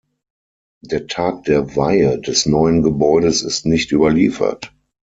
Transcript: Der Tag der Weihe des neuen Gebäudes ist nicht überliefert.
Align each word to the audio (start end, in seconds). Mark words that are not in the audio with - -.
Der 0.81 1.05
Tag 1.05 1.43
der 1.43 1.75
Weihe 1.75 2.19
des 2.19 2.47
neuen 2.47 2.81
Gebäudes 2.81 3.43
ist 3.43 3.67
nicht 3.67 3.91
überliefert. 3.91 4.73